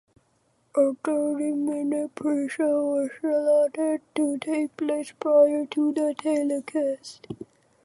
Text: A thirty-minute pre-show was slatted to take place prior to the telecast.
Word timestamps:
A 0.75 0.93
thirty-minute 1.03 2.15
pre-show 2.15 2.87
was 2.87 3.11
slatted 3.19 4.01
to 4.15 4.35
take 4.39 4.75
place 4.75 5.11
prior 5.19 5.67
to 5.67 5.93
the 5.93 6.15
telecast. 6.17 7.27